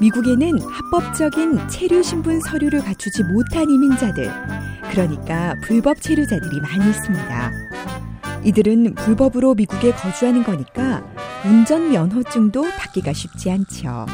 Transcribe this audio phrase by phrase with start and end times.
[0.00, 4.30] 미국에는 합법적인 체류 신분 서류를 갖추지 못한 이민자들,
[4.90, 7.52] 그러니까 불법 체류자들이 많이 있습니다.
[8.44, 11.04] 이들은 불법으로 미국에 거주하는 거니까
[11.44, 14.06] 운전 면허증도 받기가 쉽지 않죠.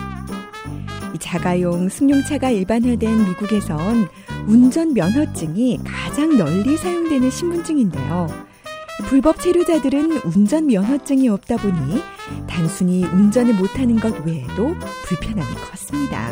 [1.18, 4.08] 자가용 승용차가 일반화된 미국에선
[4.46, 8.51] 운전 면허증이 가장 널리 사용되는 신분증인데요.
[9.08, 12.00] 불법 체류자들은 운전 면허증이 없다 보니
[12.46, 14.74] 단순히 운전을 못하는 것 외에도
[15.04, 16.30] 불편함이 컸습니다.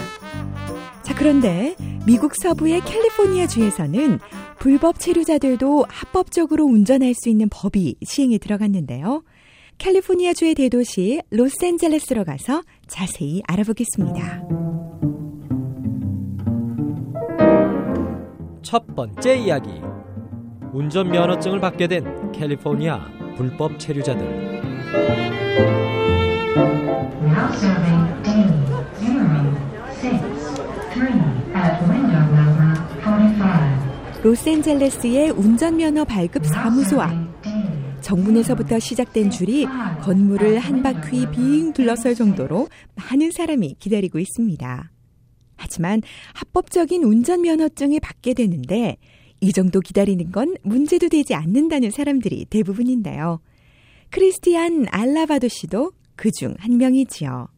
[1.02, 4.18] 자, 그런데 미국 서부의 캘리포니아 주에서는
[4.58, 9.22] 불법 체류자들도 합법적으로 운전할 수 있는 법이 시행에 들어갔는데요.
[9.78, 14.42] 캘리포니아 주의 대도시 로스앤젤레스로 가서 자세히 알아보겠습니다.
[18.62, 19.89] 첫 번째 이야기.
[20.72, 24.60] 운전면허증을 받게 된 캘리포니아 불법 체류자들.
[34.22, 37.10] 로스앤젤레스의 운전면허 발급 사무소 앞.
[38.00, 39.66] 정문에서부터 시작된 줄이
[40.02, 44.90] 건물을 한 바퀴 빙 둘러설 정도로 많은 사람이 기다리고 있습니다.
[45.56, 46.00] 하지만
[46.34, 48.96] 합법적인 운전면허증을 받게 되는데
[49.40, 53.40] 이 정도 기다리는 건 문제도 되지 않는다는 사람들이 대부분인데요.
[54.10, 57.48] 크리스티안 알라바도 씨도 그 중 한 명이지요.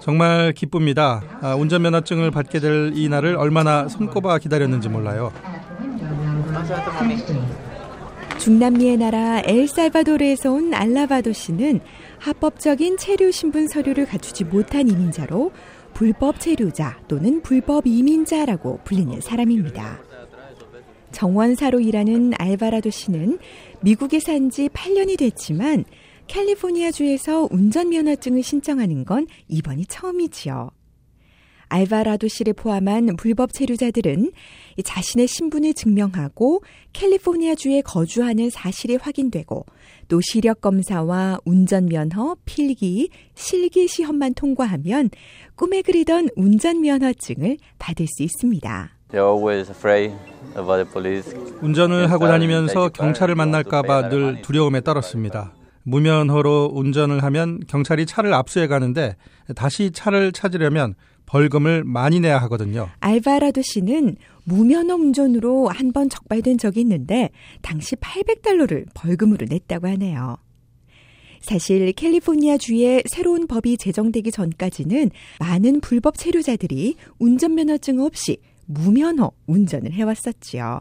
[0.00, 1.22] 정말 기쁩니다.
[1.40, 5.32] 아, 운전면허증을 받게 될 이 날을 얼마나 손꼽아 기다렸는지 몰라요.
[8.38, 11.80] 중남미의 나라 엘살바도르에서 온 알라바도 씨는
[12.18, 15.50] 합법적인 체류 신분 서류를 갖추지 못한 이민자로
[15.96, 20.04] 불법 체류자 또는 불법 이민자라고 불리는 사람입니다.
[21.10, 23.38] 정원사로 일하는 알바라도 씨는
[23.80, 25.86] 미국에 산 지 8년이 됐지만
[26.26, 30.70] 캘리포니아주에서 운전면허증을 신청하는 건 이번이 처음이지요.
[31.68, 34.32] 알바라도 씨를 포함한 불법 체류자들은
[34.84, 39.64] 자신의 신분을 증명하고 캘리포니아주에 거주하는 사실이 확인되고
[40.08, 45.10] 또 시력 검사와 운전 면허, 필기, 실기 시험만 통과하면
[45.54, 48.90] 꿈에 그리던 운전 면허증을 받을 수 있습니다.
[51.60, 55.54] 운전을 하고 다니면서 경찰을 만날까봐 늘 두려움에 떨었습니다.
[55.84, 59.16] 무면허로 운전을 하면 경찰이 차를 압수해 가는데
[59.54, 60.94] 다시 차를 찾으려면
[61.26, 62.88] 벌금을 많이 내야 하거든요.
[63.00, 67.30] 알바라도 씨는 무면허 운전으로 한 번 적발된 적이 있는데
[67.62, 70.36] 당시 800달러를 벌금으로 냈다고 하네요.
[71.40, 80.80] 사실 캘리포니아 주에 새로운 법이 제정되기 전까지는 많은 불법 체류자들이 운전면허증 없이 무면허 운전을 해왔었지요.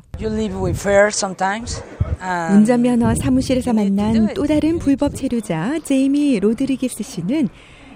[2.51, 7.47] 운전면허 사무실에서 만난 또 다른 불법 체류자 제이미 로드리게스 씨는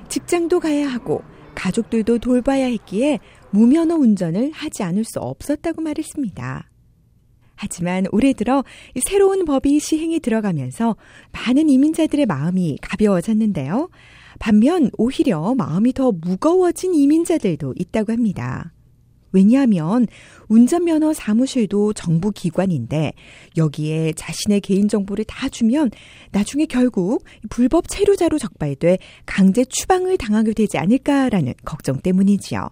[0.10, 1.24] 직장도 가야 하고
[1.56, 3.20] 가족들도 돌봐야 했기에
[3.52, 6.70] 무면허 운전을 하지 않을 수 없었다고 말했습니다.
[7.56, 8.64] 하지만 올해 들어
[9.06, 10.96] 새로운 법이 시행에 들어가면서
[11.34, 13.90] 많은 이민자들의 마음이 가벼워졌는데요.
[14.40, 18.72] 반면 오히려 마음이 더 무거워진 이민자들도 있다고 합니다.
[19.32, 20.08] 왜냐하면
[20.48, 23.14] 운전면허 사무실도 정부 기관인데
[23.58, 25.92] 여기에 자신의 개인정보를 다 주면
[26.32, 32.70] 나중에 결국 불법 체류자로 적발돼 강제 추방을 당하게 되지 않을까라는 걱정 때문이지요.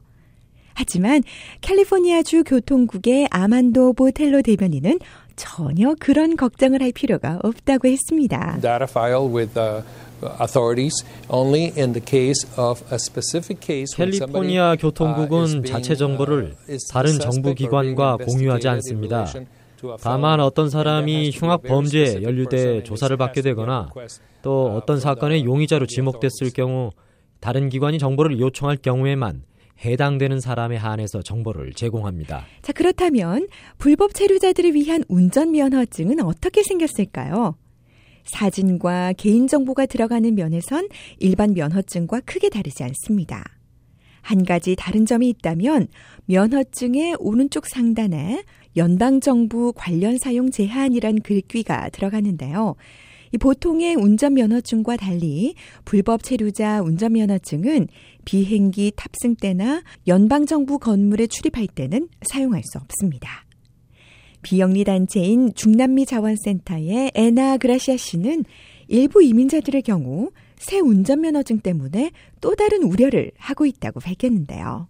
[0.73, 1.23] 하지만
[1.61, 4.99] 캘리포니아주 교통국의 아만도 보텔로 대변인은
[5.35, 8.59] 전혀 그런 걱정을 할 필요가 없다고 했습니다.
[13.95, 16.55] 캘리포니아 교통국은 자체 정보를
[16.91, 19.25] 다른 정부 기관과 공유하지 않습니다.
[20.01, 23.89] 다만 어떤 사람이 흉악 범죄에 연루돼 조사를 받게 되거나
[24.41, 26.89] 또 어떤 사건의 용의자로 지목됐을 경우
[27.39, 29.43] 다른 기관이 정보를 요청할 경우에만
[29.85, 32.45] 해당되는 사람에 한해서 정보를 제공합니다.
[32.63, 33.47] 자, 그렇다면
[33.77, 37.55] 불법 체류자들을 위한 운전면허증은 어떻게 생겼을까요?
[38.27, 40.87] 사진과 개인정보가 들어가는 면에선
[41.19, 43.43] 일반 면허증과 크게 다르지 않습니다.
[44.21, 45.87] 한 가지 다른 점이 있다면
[46.25, 48.43] 면허증의 오른쪽 상단에
[48.75, 52.75] 연방정부 관련 사용 제한이란 글귀가 들어가는데요.
[53.33, 57.87] 이 보통의 운전면허증과 달리 불법 체류자 운전면허증은
[58.25, 63.46] 비행기 탑승 때나 연방정부 건물에 출입할 때는 사용할 수 없습니다.
[64.47, 68.45] 비영리 단체인 중남미 자원센터의 에나 그라시아 씨는
[68.87, 74.87] 일부 이민자들의 경우 새 운전면허증 때문에 또 다른 우려를 하고 있다고 밝혔는데요.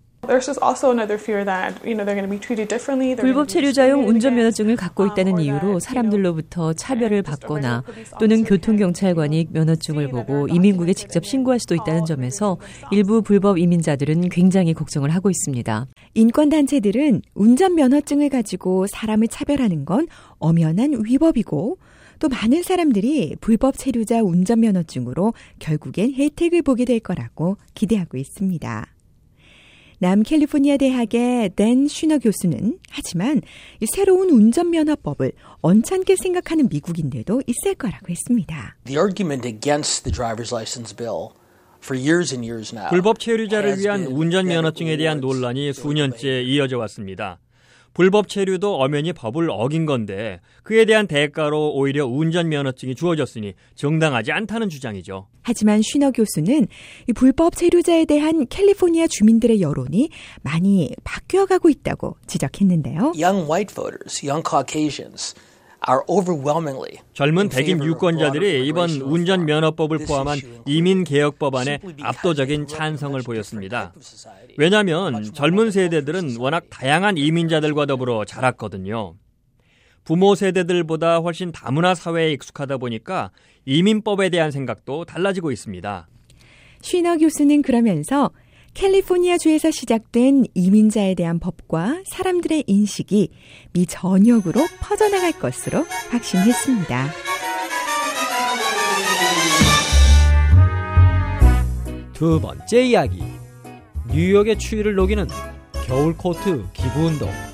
[3.21, 7.83] 불법 체류자용 운전면허증을 갖고 있다는 이유로 사람들로부터 차별을 받거나
[8.19, 12.57] 또는 교통경찰관이 면허증을 보고 이민국에 직접 신고할 수도 있다는 점에서
[12.91, 15.87] 일부 불법 이민자들은 굉장히 걱정을 하고 있습니다.
[16.15, 20.07] 인권단체들은 운전면허증을 가지고 사람을 차별하는 건
[20.39, 21.77] 엄연한 위법이고
[22.19, 28.96] 또 많은 사람들이 불법 체류자 운전면허증으로 결국엔 혜택을 보게 될 거라고 기대하고 있습니다.
[29.99, 33.41] 남캘리포니아 대학의 댄 슈너 교수는 하지만
[33.93, 38.77] 새로운 운전면허법을 언짢게 생각하는 미국인들도 있을 거라고 했습니다.
[38.85, 41.29] The argument against the driver's license bill
[42.89, 47.39] 불법 체류자를 위한 운전면허증에 대한 논란이 수년째 이어져 왔습니다.
[47.97, 55.25] 불법 체류도 엄연히 법을 어긴 건데 그에 대한 대가로 오히려 운전면허증이 주어졌으니 정당하지 않다는 주장이죠.
[55.41, 56.67] 하지만 쉬너 교수는
[57.15, 60.11] 불법 체류자에 대한 캘리포니아 주민들의 여론이
[60.43, 63.13] 많이 바뀌어가고 있다고 지적했는데요.
[63.15, 65.33] Young white voters, young Caucasians
[67.13, 73.93] 젊은 백인 유권자들이 이번 운전 면허법을 포함한 이민 개혁 법안에 압도적인 찬성을 보였습니다.
[74.57, 79.15] 왜냐하면 젊은 세대들은 워낙 다양한 이민자들과 더불어 자랐거든요.
[80.03, 83.31] 부모 세대들보다 훨씬 다문화 사회에 익숙하다 보니까
[83.65, 86.07] 이민법에 대한 생각도 달라지고 있습니다.
[86.81, 88.31] 쉬너 교수는 그러면서
[88.77, 93.31] 캘리포니아 주에서 시작된 이민자에 대한 법과 사람들의 인식이
[93.73, 97.09] 미 전역으로 퍼져나갈 것으로 확신했습니다.
[102.13, 103.23] 두 번째 이야기.
[104.13, 105.27] 뉴욕의 추위를 녹이는
[105.87, 107.46] 겨울 코트 기부 운동.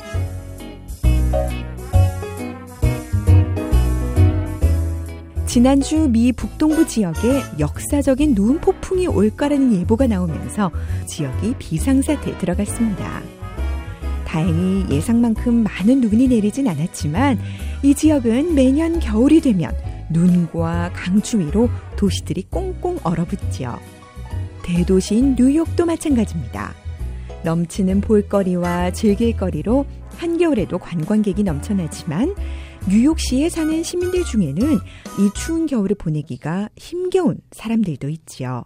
[5.53, 10.71] 지난주 미 북동부 지역에 역사적인 눈 폭풍이 올 거라는 예보가 나오면서
[11.05, 13.21] 지역이 비상사태에 들어갔습니다.
[14.25, 17.37] 다행히 예상만큼 많은 눈이 내리진 않았지만
[17.83, 19.71] 이 지역은 매년 겨울이 되면
[20.09, 23.77] 눈과 강추위로 도시들이 꽁꽁 얼어붙지요.
[24.63, 26.73] 대도시인 뉴욕도 마찬가지입니다.
[27.43, 29.85] 넘치는 볼거리와 즐길거리로
[30.17, 32.33] 한겨울에도 관광객이 넘쳐나지만
[32.89, 38.65] 뉴욕시에 사는 시민들 중에는 이 추운 겨울을 보내기가 힘겨운 사람들도 있지요.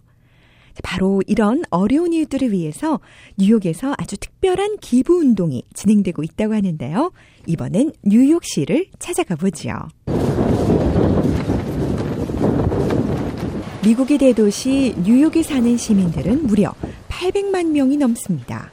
[0.84, 3.00] 바로 이런 어려운 이들을 위해서
[3.38, 7.12] 뉴욕에서 아주 특별한 기부 운동이 진행되고 있다고 하는데요.
[7.46, 9.75] 이번엔 뉴욕시를 찾아가 보지요.
[13.84, 16.74] 미국의 대도시 뉴욕에 사는 시민들은 무려
[17.08, 18.72] 800만 명이 넘습니다.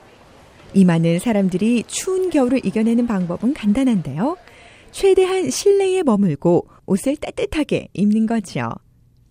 [0.75, 4.37] 이 많은 사람들이 추운 겨울을 이겨내는 방법은 간단한데요.
[4.95, 8.71] 최대한 실내에 머물고 옷을 따뜻하게 입는 거죠.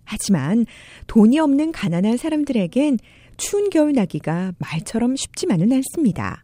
[0.03, 0.65] 하지만
[1.07, 2.99] 돈이 없는 가난한 사람들에겐
[3.37, 6.43] 추운 겨울 나기가 말처럼 쉽지만은 않습니다.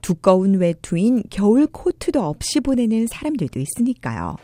[0.00, 4.38] 두꺼운 외투인 겨울 코트도 없이 보내는 사람들도 있으니까요.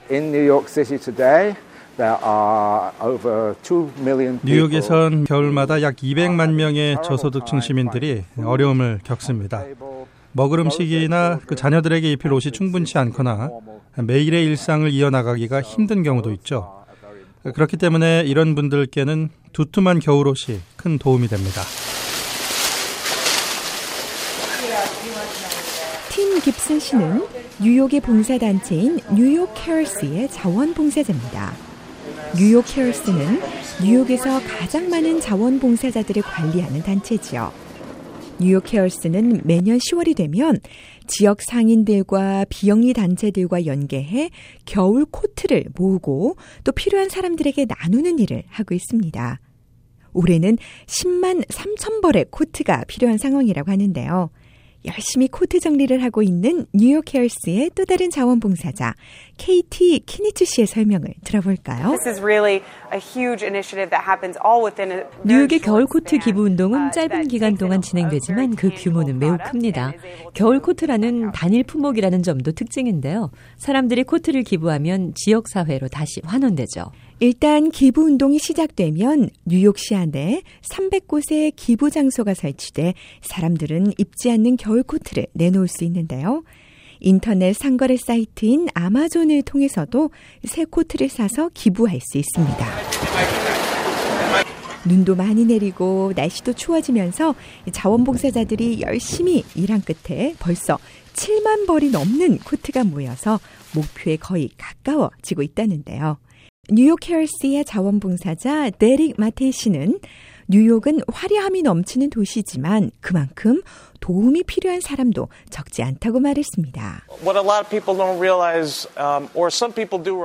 [4.45, 9.65] 뉴욕에선 겨울마다 약 200만 명의 저소득층 시민들이 어려움을 겪습니다.
[10.35, 13.51] 먹을 음식이나 그 자녀들에게 입힐 옷이 충분치 않거나
[13.97, 16.85] 매일의 일상을 이어나가기가 힘든 경우도 있죠.
[17.43, 21.63] 그렇기 때문에 이런 분들께는 두툼한 겨울옷이 큰 도움이 됩니다.
[26.11, 27.25] 팀 깁슨 씨는
[27.61, 31.53] 뉴욕의 봉사단체인 뉴욕 케어스의 자원봉사자입니다.
[32.37, 33.41] 뉴욕 케어스는
[33.81, 37.64] 뉴욕에서 가장 많은 자원봉사자들을 관리하는 단체지요.
[38.45, 40.61] 뉴욕 케어스는 매년 10월이 되면
[41.07, 44.29] 지역 상인들과 비영리 단체들과 연계해
[44.67, 49.41] 겨울 코트를 모으고 또 필요한 사람들에게 나누는 일을 하고 있습니다.
[50.13, 54.29] 올해는 10만 3천 벌의 코트가 필요한 상황이라고 하는데요.
[54.85, 58.95] 열심히 코트 정리를 하고 있는 뉴욕 케어스의 또 다른 자원봉사자
[59.39, 61.89] KT 키니츠 씨의 설명을 들어볼까요?
[65.25, 69.93] 뉴욕의 겨울 코트 기부 운동은 짧은 기간 동안 진행되지만 그 규모는 매우 큽니다.
[70.35, 73.31] 겨울 코트라는 단일 품목이라는 점도 특징인데요.
[73.57, 76.91] 사람들이 코트를 기부하면 지역 사회로 다시 환원되죠.
[77.21, 85.27] 일단 기부 운동이 시작되면 뉴욕시 안에 300곳의 기부 장소가 설치돼 사람들은 입지 않는 겨울 코트를
[85.33, 86.43] 내놓을 수 있는데요.
[87.01, 90.11] 인터넷 상거래 사이트인 아마존을 통해서도
[90.45, 92.67] 새 코트를 사서 기부할 수 있습니다.
[94.87, 97.35] 눈도 많이 내리고 날씨도 추워지면서
[97.73, 100.79] 자원봉사자들이 열심히 일한 끝에 벌써
[101.15, 103.39] 7만 벌이 넘는 코트가 모여서
[103.75, 106.19] 목표에 거의 가까워지고 있다는데요.
[106.71, 109.99] 뉴욕 케어스의 자원봉사자 데릭 마테이 씨는
[110.49, 113.63] 뉴욕은 화려함이 넘치는 도시지만 그만큼
[114.01, 117.07] 도움이 필요한 사람도 적지 않다고 말했습니다.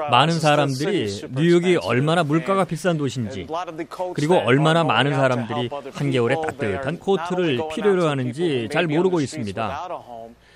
[0.10, 3.48] 많은 사람들이 뉴욕이 얼마나 물가가 비싼 도시인지
[4.13, 9.88] 그리고 얼마나 많은 사람들이 한겨울에 따뜻한 코트를 필요로 하는지 잘 모르고 있습니다.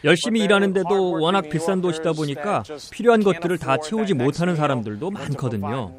[0.04, 5.94] 열심히 일하는데도 워낙 비싼 도시다 보니까 필요한 것들을 다 채우지 못하는 사람들도 많거든요.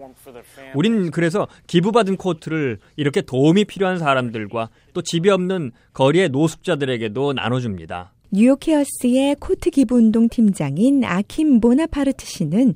[0.74, 8.12] 우린 그래서 기부받은 코트를 이렇게 도움이 필요한 사람들과 또 집이 없는 거리의 노숙자들에게도 나눠줍니다.
[8.30, 12.74] 뉴욕 케어스의 코트 기부 운동 팀장인 아킴 보나파르트 씨는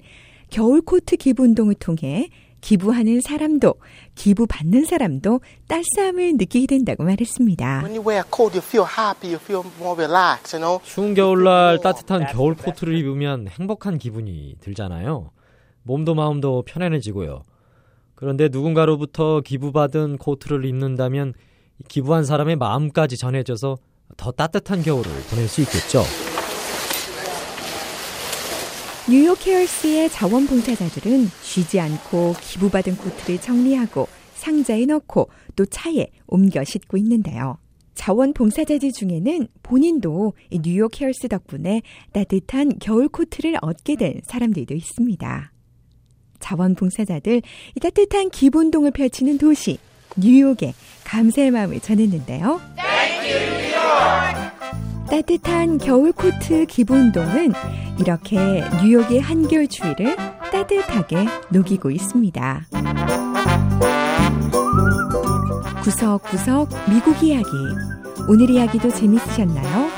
[0.51, 2.29] 겨울 코트 기부 운동을 통해
[2.61, 3.75] 기부하는 사람도
[4.15, 7.83] 기부받는 사람도 따스함을 느끼게 된다고 말했습니다.
[10.85, 15.31] 추운 겨울날 따뜻한 겨울 코트를 입으면 행복한 기분이 들잖아요.
[15.83, 17.43] 몸도 마음도 편안해지고요.
[18.15, 21.35] 그런데 누군가로부터 기부받은 코트를 입는다면
[21.87, 23.77] 기부한 사람의 마음까지 전해져서
[24.17, 26.03] 더 따뜻한 겨울을 보낼 수 있겠죠.
[29.11, 37.57] 뉴욕 헤얼스의 자원봉사자들은 쉬지 않고 기부받은 코트를 정리하고 상자에 넣고 또 차에 옮겨 싣고 있는데요.
[37.95, 41.81] 자원봉사자들 중에는 본인도 뉴욕 헤얼스 덕분에
[42.13, 45.53] 따뜻한 겨울 코트를 얻게 된 사람들도 있습니다.
[46.39, 47.43] 자원봉사자들
[47.77, 49.79] 이 따뜻한 기본동을 펼치는 도시
[50.19, 50.75] 뉴욕에
[51.05, 52.61] 감사의 마음을 전했는데요.
[55.11, 57.53] 따뜻한 겨울 코트 기본동은
[57.99, 60.17] 이렇게 뉴욕의 한겨울 추위를
[60.53, 62.67] 따뜻하게 녹이고 있습니다.
[65.83, 67.49] 구석구석 미국 이야기.
[68.29, 69.89] 오늘 이야기도 재밌으셨나요?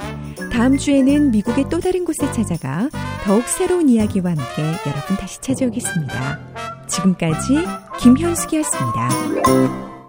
[0.52, 2.88] 다음 주에는 미국의 또 다른 곳에 찾아가
[3.24, 6.38] 더욱 새로운 이야기와 함께 여러분 다시 찾아오겠습니다.
[6.86, 7.58] 지금까지
[7.98, 9.89] 김현숙이었습니다.